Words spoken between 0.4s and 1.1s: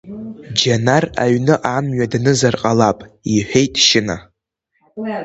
Џьанар